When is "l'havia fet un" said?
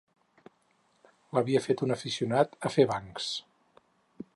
1.37-1.95